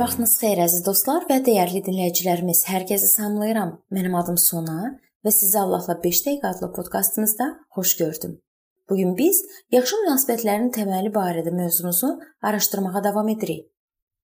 [0.00, 2.66] vaxtınız xeyir əziz dostlar və dəyərli dinləyicilərimiz.
[2.68, 3.70] Hər kəsi salamlayıram.
[3.96, 4.90] Mənim adım Sona
[5.24, 7.46] və sizi Allahla 5 dəqiqə adlı podkastımızda
[7.76, 8.34] xoş gördüm.
[8.90, 9.40] Bu gün biz
[9.72, 12.12] yaxşı münasibətlərin təməli barədə mövzumuzu
[12.42, 13.66] araşdırmağa davam edirik.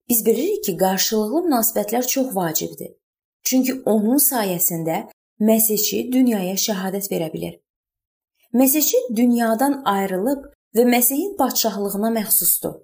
[0.08, 2.92] Biz bilirik ki, qarşılıqlı münasibətlər çox vacibdir.
[3.42, 5.06] Çünki onun sayəsində
[5.40, 7.60] Məsihçi dünyaya şəhadət verə bilər.
[8.52, 12.82] Məsihçi dünyadan ayrılıb və Məsihin padşahlığına məxsusdur.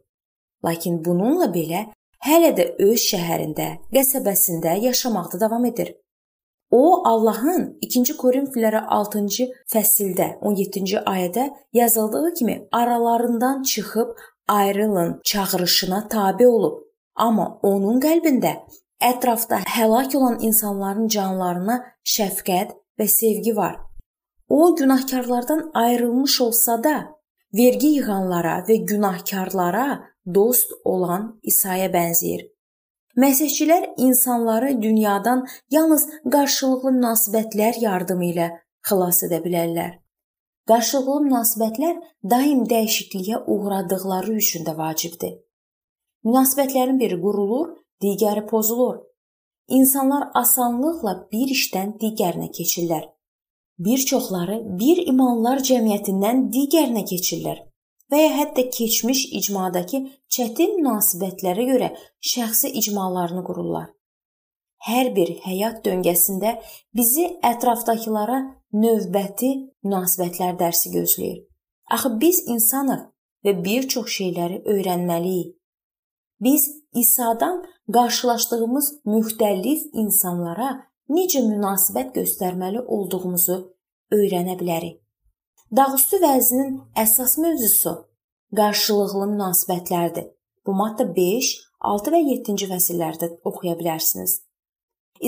[0.64, 1.90] Lakin bununla belə
[2.26, 5.94] hələ də öz şəhərində, qəsəbəsində yaşamaqda davam edir.
[6.72, 14.14] O Allahın 2-ci Korinfillərə 6-cı fəsildə 17-ci ayədə yazıldığı kimi aralarından çıxıb
[14.48, 16.78] ayrılın çağırışına tabe olub.
[17.16, 18.54] Amma onun qəlbində
[19.00, 21.76] ətrafda həlak olan insanların canlarına
[22.14, 23.76] şəfqət və sevgi var.
[24.48, 26.96] O günahkarlardan ayrılmış olsa da,
[27.54, 29.86] vergi yığanlara və günahkarlara
[30.26, 32.48] dost olan İsa'ya bənzəyir.
[33.16, 38.48] Məsihçilər insanları dünyadan yalnız qarşılıqlı münasibətlər yardımı ilə
[38.88, 39.98] xilas edə bilərlər.
[40.68, 41.96] Qarşılıqlı münasibətlər
[42.30, 45.34] daim dəyişikliyə uğradıqları üçün də vacibdir.
[46.24, 49.02] Münasibətlərin biri qurulur, digəri pozulur.
[49.68, 53.04] İnsanlar asanlıqla bir işdən digərinə keçirlər.
[53.78, 57.71] Bir çoxları bir imanlar cəmiyyətindən digərinə keçirlər
[58.12, 60.02] və ya hətta keçmiş icmadakı
[60.36, 61.88] çətin münasibətlərə görə
[62.32, 63.88] şəxsi icmalarını qururlar.
[64.82, 66.56] Hər bir həyat döngəsində
[66.96, 68.38] bizi ətrafdakılara
[68.74, 69.52] növbəti
[69.86, 71.42] münasibətlər dərsi gözləyir.
[71.94, 73.04] Axı biz insanıq
[73.46, 75.54] və bir çox şeyləri öyrənməliyik.
[76.42, 76.62] Biz
[76.94, 77.62] İsa'dan
[77.94, 80.70] qarşılaşdığımız müxtəlif insanlara
[81.08, 83.58] necə münasibət göstərməli olduğumuzu
[84.12, 85.01] öyrənə bilərik.
[85.76, 87.92] Dağüstü vəzinin əsas mövzusu
[88.58, 90.26] qarşılıqlı münasibətlərdir.
[90.66, 91.48] Bu maddə 5,
[91.92, 94.34] 6 və 7-ci fəsillərdə oxuya bilərsiniz.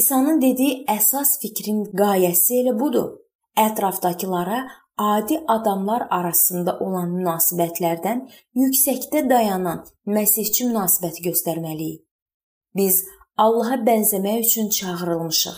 [0.00, 3.08] İsa'nın dediyi əsas fikrin qayəsi elə budur.
[3.56, 4.60] Ətrafdakılara
[5.00, 8.26] adi adamlar arasında olan münasibətlərdən
[8.60, 12.02] yüksəkdə dayanan məsihçi münasibəti göstərməliyik.
[12.76, 13.04] Biz
[13.40, 15.56] Allaha bənzəmək üçün çağırılmışıq.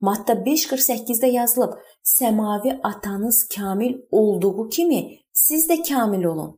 [0.00, 1.72] Matta 5:48-də yazılıb:
[2.02, 6.56] Səmavi atanız kamil olduğu kimi siz də kamil olun.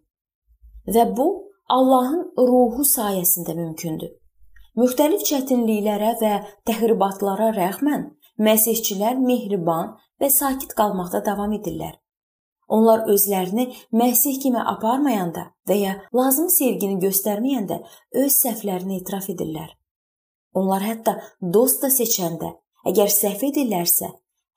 [0.87, 1.27] Və bu
[1.69, 4.13] Allahın ruhu sayəsində mümkündür.
[4.77, 6.33] Müxtəlif çətinliklərə və
[6.69, 11.95] təxribatlara rəğmən məsihçilər mehriban və sakit qalmaqda davam edirlər.
[12.69, 17.81] Onlar özlərini Məsih kimi aparmayanda və ya lazım sevgini göstərməyəndə
[18.25, 19.71] öz səhvlərini etiraf edirlər.
[20.55, 22.55] Onlar hətta dost da seçəndə
[22.85, 24.11] Əgər səhv edirlərsə,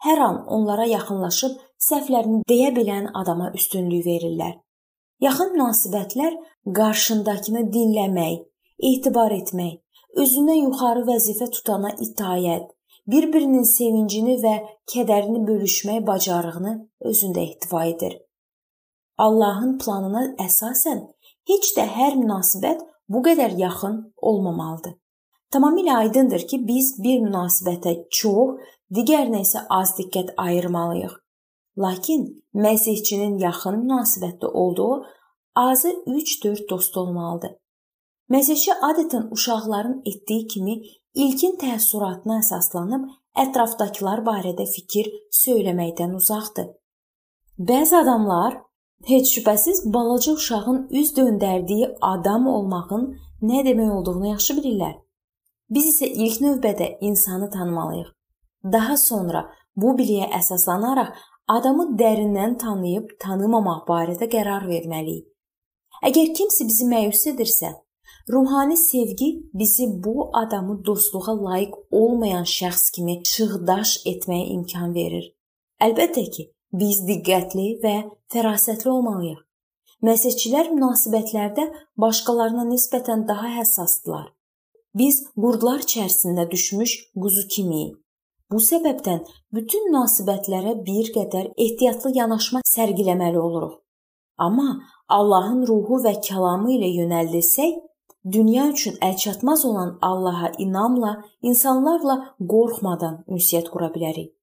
[0.07, 1.57] hər an onlara yaxınlaşıb
[1.89, 4.55] səhvlərini deyə bilən adama üstünlük verirlər.
[5.21, 6.37] Yaxın münasibətlər
[6.77, 8.41] qarşındakını dinləmək,
[8.91, 9.79] etibar etmək,
[10.23, 12.69] özündən yuxarı vəzifə tutana itayət,
[13.07, 14.55] bir-birinin sevincini və
[14.93, 16.73] kədərini bölüşmək bacarığını
[17.11, 18.19] özündə ehtiva edir.
[19.17, 21.03] Allahın planına əsasən
[21.49, 24.93] heç də hər münasibət bu qədər yaxın olmamalıdır.
[25.53, 28.59] Tamamilə aydındır ki, biz bir münasibətə çox,
[28.95, 31.13] digərinə isə az diqqət ayırmalıyıq.
[31.83, 32.21] Lakin
[32.65, 35.05] məsihçinin yaxın münasibətdə olduğu
[35.55, 37.51] azı 3-4 dost olmalıdır.
[38.29, 40.75] Məsihçi adətən uşaqların etdiyi kimi
[41.13, 43.05] ilkin təəssüratına əsaslanıb
[43.43, 45.11] ətrafdakılar barədə fikir
[45.41, 46.67] söyləməkdən uzaqdır.
[47.69, 48.57] Bəzi adamlar
[49.05, 53.07] heç şübhəsiz balaca uşağın üz döndərdiyi adam olmağın
[53.41, 54.95] nə demək olduğunu yaxşı bilirlər.
[55.69, 58.16] Biz isə ilk növbədə insanı tanımalıyıq.
[58.63, 61.15] Daha sonra bu biliyə əsaslanaraq
[61.47, 65.25] adamı dərindən tanıyıb tanımamaq barədə qərar verməliyik.
[66.07, 67.71] Əgər kimsə bizi məyus edirsə,
[68.29, 75.25] ruhani sevgi bizi bu adamı dostluğa layiq olmayan şəxs kimi şığdaş etməyə imkan verir.
[75.81, 77.95] Əlbəttə ki, biz diqqətli və
[78.33, 79.43] fərasətli olmalıyıq.
[80.07, 81.63] Məsihçilər münasibətlərdə
[81.97, 84.27] başqalarına nisbətən daha həssasdırlar.
[84.97, 87.95] Biz qurdlar içərisində düşmüş quzu kimiyik.
[88.51, 93.73] Bu səbəbdən bütün münasibətlərə bir qədər ehtiyatlı yanaşma sərgiləməli oluruq.
[94.37, 94.69] Amma
[95.17, 97.75] Allahın ruhu və kəlamı ilə yönəldilsək,
[98.37, 104.33] dünya üçün əlçatmaz olan Allaha inamla, insanlarla qorxmadan ünsiyyət qura bilərik.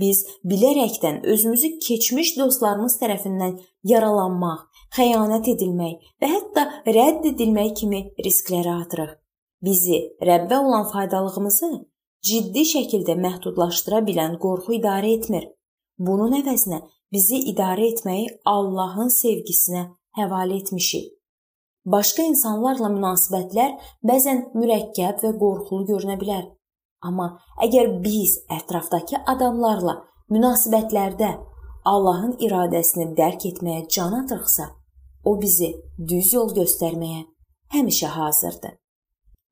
[0.00, 3.54] Biz bilərəkdən özümüzü keçmiş dostlarımız tərəfindən
[3.92, 4.66] yaralanmaq,
[4.96, 6.66] xəyanət edilmək və hətta
[6.98, 9.14] rədd edilmək kimi risklərə atırıq
[9.66, 11.70] bizi Rəbbə olan faydalığımızı
[12.26, 15.44] ciddi şəkildə məhdudlaşdıra bilən qorxu idarə etmir.
[16.06, 16.80] Bunun əvəzinə
[17.12, 19.84] bizi idarə etməyi Allahın sevgisinə
[20.18, 21.12] həvalə etmişik.
[21.94, 23.76] Başqa insanlarla münasibətlər
[24.10, 26.46] bəzən mürəkkəb və qorxulu görünə bilər.
[27.06, 27.28] Amma
[27.62, 30.00] əgər biz ətrafdakı adamlarla
[30.34, 31.30] münasibətlərdə
[31.86, 34.66] Allahın iradəsini dərk etməyə can atırıqsa,
[35.24, 35.68] o bizi
[36.10, 37.22] düz yol göstərməyə
[37.76, 38.74] həmişə hazırdır.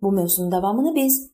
[0.02, 1.33] Bu mövzunun davamını biz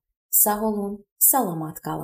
[0.31, 1.99] Sağ olun, salamat qalın.